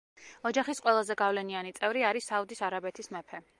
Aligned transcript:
ოჯახის 0.49 0.81
ყველაზე 0.85 1.17
გავლენიანი 1.21 1.75
წევრი 1.81 2.05
არის 2.13 2.33
საუდის 2.33 2.67
არაბეთის 2.71 3.15
მეფე. 3.19 3.47